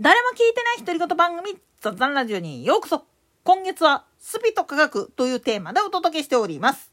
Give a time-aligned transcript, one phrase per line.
[0.00, 3.04] 誰も聞いてない独り言番組雑談ラジオにようこそ。
[3.44, 6.90] 今月はスピと科学というテーマでお届けしております。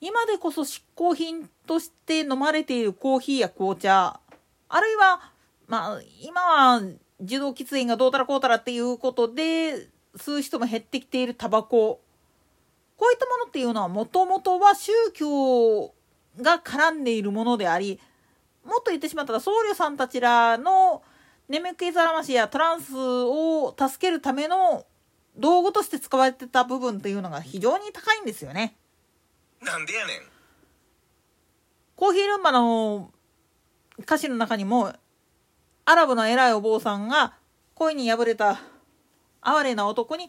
[0.00, 4.18] 今でこそ執行品として飲まれているコーヒーや紅茶
[4.68, 5.30] あるいは
[5.68, 6.82] まあ今は
[7.20, 12.00] 受動喫煙がどうたらこうたらっていうことで吸う人も減ってきているタバコ。
[12.96, 15.92] こういったものっていうのはもともとは宗教
[16.40, 18.00] が絡んでいるものであり
[18.64, 21.02] もっと言ってしまったら僧侶さんたちらの
[21.48, 24.86] 眠気ざらましやトランスを助けるための
[25.36, 28.76] 道具として使われてた部分っていうのが非常に高いんですよね。
[29.60, 30.16] なんでやねん。
[31.96, 33.12] コーヒールンバの
[34.00, 34.92] 歌詞の中にも
[35.84, 37.34] アラブの偉いお坊さんが
[37.74, 38.60] 恋に破れた
[39.42, 40.28] 哀れな男に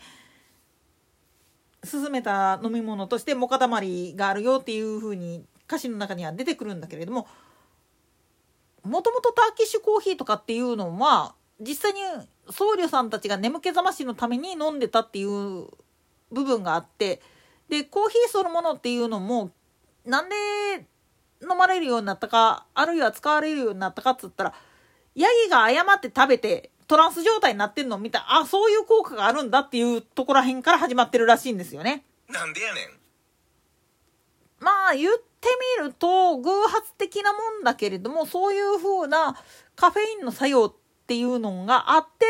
[1.90, 7.28] 勧めた飲み物としてモカたまりがあるよっていうふうに歌詞の中には出てくるんだけれども
[8.86, 12.00] もともとターキッシュコーヒーとかっていうのは実際に
[12.50, 15.68] 僧侶さんたちが眠気覚ましのために飲んでたっていう
[16.32, 17.22] 部分があって
[17.70, 19.52] でコーヒーそのものっていうのも
[20.06, 20.36] なんで
[21.42, 24.54] 飲まれるようになったかあるいは使われるようになったかっつったら
[25.16, 32.04] ヤギが誤って食べてトランス状態になってるのを見たあそういう効果があるんだっていうところらへんから始まってるらしいんですよね。
[32.30, 32.90] なんでやねん。
[34.60, 35.35] まあ言って
[35.80, 39.38] みると偶発的なもんだけれどもそういう風な
[39.76, 40.74] カフェインの作用っ
[41.08, 42.26] ていうのがあって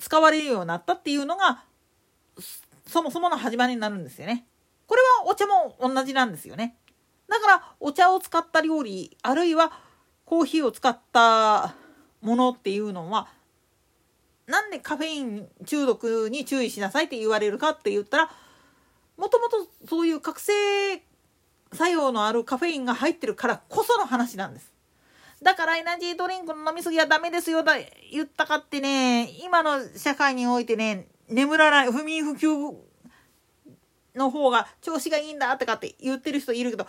[0.00, 1.64] 使われるようになったっていうのが
[2.86, 4.46] そもそもの始まりになるんですよね。
[4.86, 6.76] これはお茶も同じなんですよね。
[7.28, 9.72] だからお茶を使った料理あるいは
[10.24, 11.74] コーヒーを使った
[12.22, 13.28] ものっていうのは
[14.46, 18.30] なんでカフェイン中毒に注意しなさいって言われるかって言ったら
[19.18, 20.52] もともとそういう覚醒
[21.72, 24.72] 作用のあるカフェインが入ってるからこその話なんです。
[25.42, 27.74] だからエナジードリンクの飲みすぎはダメですよだ
[28.10, 32.48] 言ったかってね今の社会においてね眠らない不眠不休
[34.16, 36.86] の方が調子がいいんだとかって言ってる人いるけど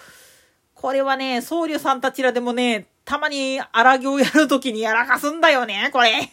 [0.73, 6.31] これはね僧侶さんたちらでもねたまに荒行やるときにやらかすんだよねこれ。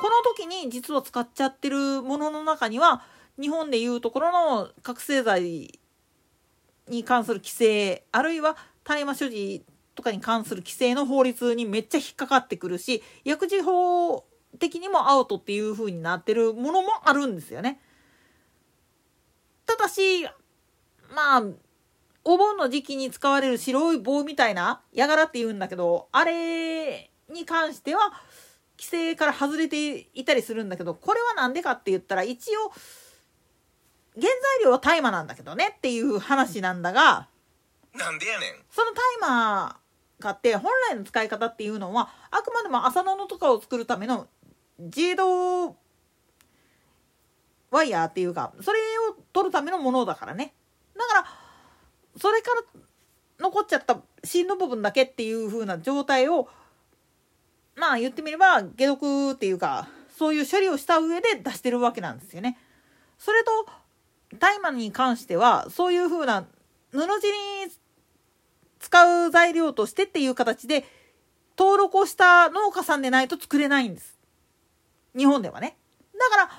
[0.00, 3.02] この時に実は使っちゃってるものの中には
[3.40, 5.78] 日本でいうところの覚醒剤
[6.88, 14.24] に関する規制あるいは大麻所持とかに関する規制の法律にめっちゃ引っかかってくるし薬事法
[14.58, 17.80] 的にもアウトっていう風になってるものもあるんですよね。
[19.66, 20.24] ただし
[21.14, 21.42] まあ
[22.24, 28.12] お盆の時期に使われる白い棒みたいなやがらって言うんだけどあれに関しては
[28.78, 32.72] 規制から外れていたりするんだけどこれは何でかって言ったら一応
[34.14, 37.28] 原材料は大麻なんだけどねっていう話なんだが
[37.94, 38.54] なんでやねん。
[38.70, 39.76] その大麻
[40.20, 44.28] があって本来の使い方っていうのはあくまでも麻布とかを作るための
[44.78, 45.76] 自動
[47.70, 48.78] ワイヤーっていうかそれ
[49.10, 50.52] を取るためのものだからね
[50.96, 51.26] だから
[52.18, 52.80] それから
[53.40, 56.48] 残っちゃった芯の部分だけっていう風な状態を
[57.74, 62.58] まあ言ってみれば解毒っていうかそういう処理をした上で出してるわけなんですよね。
[63.18, 63.50] それと
[64.38, 66.46] 大麻に関してはそういう風な
[66.90, 67.72] 布地に
[68.78, 70.84] 使う材料としてっていう形で
[71.58, 74.18] 登録をした農家さんでないと作れないんです。
[75.16, 75.76] 日本ではね。
[76.18, 76.50] だから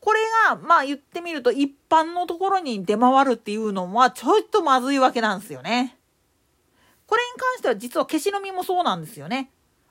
[0.00, 5.96] これがまあ言ってみると一般のところに出回るっていうのはちょっとまずいわけなんですよね。
[7.06, 9.50] これに関しては実は消し飲みもそうなんですよね。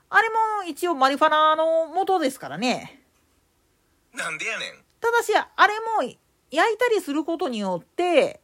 [0.09, 0.35] あれも
[0.67, 3.01] 一応マリファナの元ですからね。
[4.13, 4.83] なんでやねん。
[4.99, 6.15] ただし、あれも
[6.53, 8.39] 焼いたりすることによって、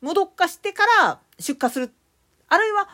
[0.00, 1.92] 無毒化してから出荷する。
[2.48, 2.88] あるいは、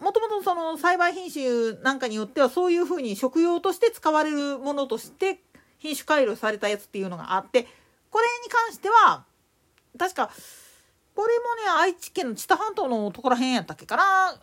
[0.00, 5.40] もともとその栽培品種なんかによってはそういうふうに食用として使われるものとして
[5.78, 7.68] 品種改良されたやつっていうのがあって、
[8.10, 9.24] これに関しては、
[9.96, 10.30] 確か、
[11.14, 14.40] これもね、愛知県の知多半島のところらへんやったっけかな。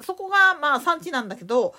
[0.00, 1.74] そこがまあ産地なんだけど、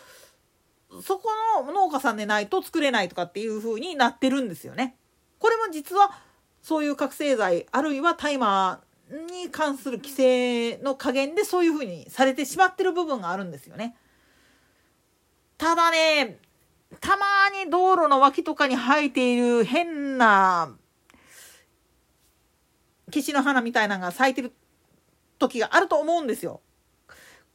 [1.03, 1.29] そこ
[1.61, 4.95] の農家さんでないと作れないとかっていう風になってるんですよね。
[5.39, 6.11] これも実は
[6.61, 13.95] そういう覚醒剤あるいは大麻に関する規制の加減でそういう風にされてしまってる部分があるんですよね。
[15.57, 16.39] ただね、
[16.99, 17.25] たま
[17.63, 20.75] に道路の脇とかに生えている変な
[23.11, 24.53] 岸の花みたいなのが咲いてる
[25.37, 26.61] 時があると思うんですよ。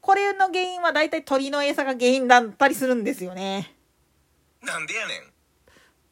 [0.01, 3.75] これの原因はだいたい鳥の餌が原因だったりするんですよね。
[4.63, 5.36] なんでやねん。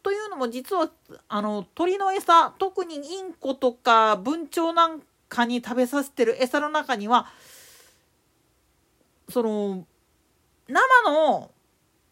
[0.05, 0.91] というのも実は
[1.31, 7.27] あの鳥の餌特にインコとか文鳥なんかに食べさせてる餌の中には
[9.31, 9.87] その
[10.69, 11.51] 生の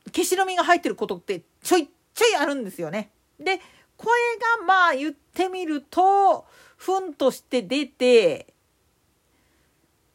[0.07, 3.11] 消しの実が入ってることってちょいちょいあるんですよね。
[3.39, 3.61] で
[3.99, 6.47] これがまあ言ってみると
[6.79, 8.47] 糞として出て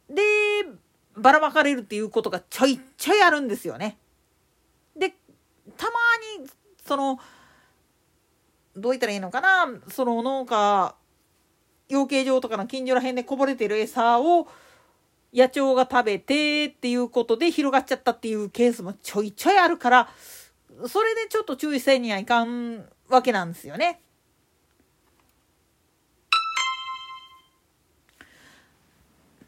[0.09, 0.23] で
[1.15, 3.99] ばらまかれるっていうことがちょいちょいあるんですよね。
[4.95, 5.13] で
[5.77, 5.91] たま
[6.41, 6.49] に
[6.83, 7.19] その
[8.77, 9.67] どう言ったらいいのかな？
[9.89, 10.95] その農家
[11.89, 14.47] 養鶏場とかの近所ら辺でこぼれてる餌を
[15.33, 20.09] 野鳥が食べてっていうことで広がっちゃったっていうケースもちょいちょいあるから
[20.87, 23.99] それでちょっと注意せんにはいかんわけなんですよね。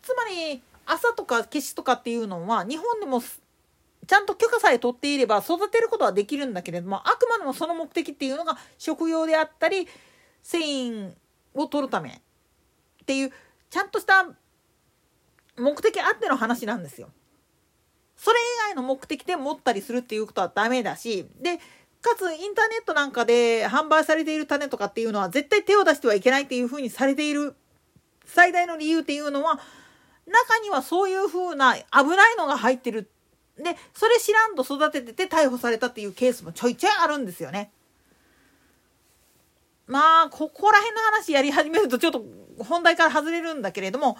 [0.01, 3.21] つまり朝とか消しとかっていうのは日本でも
[4.09, 9.87] ちゃんと許可さえ取っていれば育てることはできるんだけれどもあくまでもその目的っていうのが食用であったり
[10.41, 11.11] 繊維
[11.53, 13.31] を取るためっていう
[13.69, 14.27] ちゃんとした
[15.57, 17.09] 目的あっての話なんですよ。
[18.15, 18.37] それ
[18.71, 21.57] 以外の目的で持ったりするっていうことはダメだしで
[22.01, 27.55] かつインターネットなんかで販売されている種とかっていうのは絶対手を出してはいけないっていうふうにされている
[28.25, 29.59] 最大の理由っていうのは
[30.25, 33.07] 中にはそういうふうな危ないのが入ってる
[33.63, 37.71] でそれ知らんと育ててて逮捕されたっていうケースもちょいちょいあるんですよね。
[39.87, 42.23] まあここら辺の話やり始めるとちょっと
[42.63, 44.17] 本題から外れるんだけれども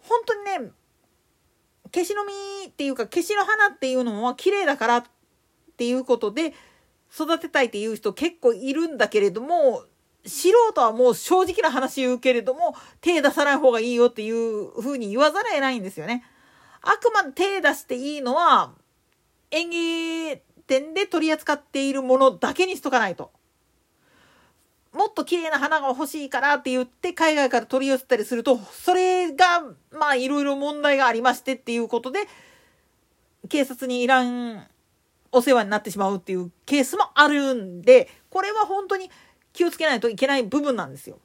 [0.00, 0.70] 本当にね
[1.92, 5.04] 消しの実っていうか消しの花っていうのは綺麗だからっ
[5.76, 6.52] ていうことで
[7.12, 9.84] 育てたいっていう人結構いるんだけれども
[10.26, 16.24] 素人はもう正直な話言うけれども手出さない方がいいよっていうふうに言わざるを得ないんですよね。
[16.82, 18.72] あくまで手出していいのは
[19.50, 23.30] 園芸店で取り扱っているものだけにしとかないと。
[24.92, 29.62] もっと綺麗な花が欲しいからって言って海外から取り寄せたりするとそれが
[29.92, 32.20] まあいろいろ問題がありましてっていうことで
[33.50, 34.66] 警察にいらん
[35.32, 39.10] お世話になってしまうっていうケースもあるんでこれは本当に
[39.52, 41.18] 気をつけないといけない部分なんですよ。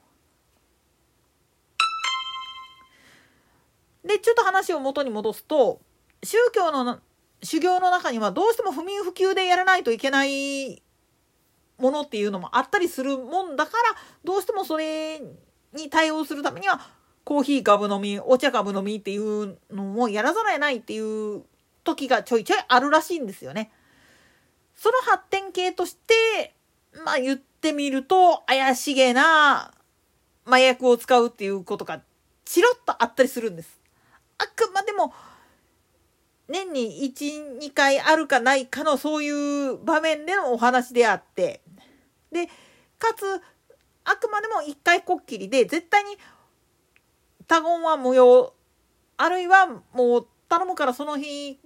[4.05, 5.79] でちょっと話を元に戻すと
[6.23, 6.99] 宗教の
[7.43, 10.81] 修行の中にはどうしても不眠不休でやらないといけない
[11.77, 13.77] ものっていうのもあったりするもんだから
[14.23, 15.19] どうしてもそれ
[15.73, 16.79] に対応するためには
[17.23, 21.43] コーヒー株飲みお茶株飲みっていうのもやらざるを得ないっていう
[21.83, 23.71] 時がちょいちょいあるらしいんですよね。
[24.75, 26.55] その発展系として
[27.03, 29.73] まあ言ってみると怪しげな
[30.45, 32.01] 麻薬を使うっていうことが
[32.45, 33.80] チロッとあったりするんです。
[34.41, 35.13] あくまでも
[36.47, 39.29] 年に12回あるかないかのそうい
[39.69, 41.61] う場面でのお話であって
[42.31, 42.47] で
[42.97, 43.41] かつ
[44.03, 46.17] あくまでも1回こっきりで絶対に
[47.47, 48.53] 他言は無用
[49.17, 51.59] あるいはもう頼むからその日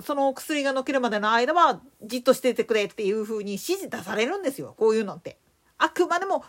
[0.00, 5.38] その薬が抜けるまでの間はじっとしててくれっていう風に指示出されるんですよこういうのって。
[5.78, 6.44] あくまでも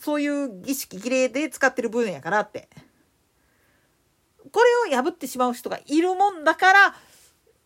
[0.00, 2.68] そういう儀式儀礼で使ってる分やからって。
[4.56, 6.94] これを破ってしまう人がいるもんだから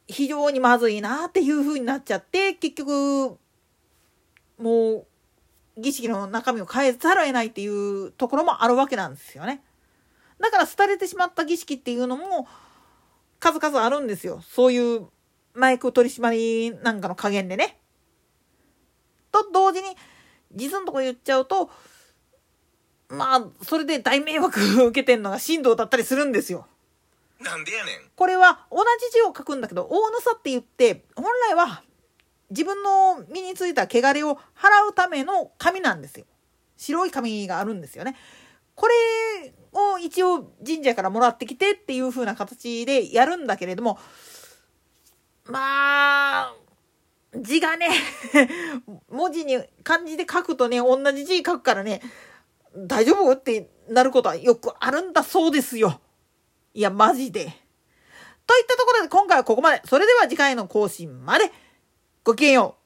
[0.08, 3.38] 非常にまずいなっていう風になっちゃって結局
[4.58, 5.06] もう
[5.80, 9.62] 儀式の中身を変えざるを得ないっていうところもあるわけなんですよね。
[10.40, 12.48] だから廃れてしまった儀式っていうのも
[13.38, 14.42] 数々あるんですよ。
[14.42, 15.06] そういう
[15.54, 17.78] マイク取り締まりなんかの加減でね。
[19.30, 19.96] と同時に
[20.52, 21.70] 実のとこ言っちゃうと
[23.10, 26.66] まあそれで大迷惑受けてんのが神道だったりするんですよ。
[27.40, 27.94] なんでやねん。
[28.14, 31.82] これは同じ字を書くんだけど大野さって言って本来は
[32.50, 36.26] 自分の身についた汚れを払うための紙なんですよ。
[36.76, 38.16] 白い紙があるんですよね。
[38.74, 43.98] これを一応神社からもらってきてっていう風な形でやるんだけれども
[45.44, 46.54] まあ
[47.36, 47.88] 字がね
[49.10, 52.00] 文字に漢字で書くとね同じ字書くからね
[52.76, 56.00] 大丈夫ってなることはよくあるんだそうですよ。
[56.74, 57.44] いやマジで。
[58.46, 59.82] といったところで今回はここまで。
[59.84, 61.52] それでは次回の更新まで。
[62.24, 62.79] ごきげんよう。